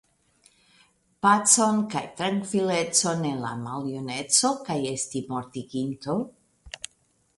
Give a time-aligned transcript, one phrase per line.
[1.25, 6.17] Pacon kaj trankvilecon en la maljuneco kaj esti mortiginto?